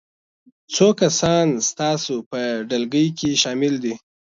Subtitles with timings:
[0.73, 3.93] څو کسان ستاسو په ډلګي کې شامل دي؟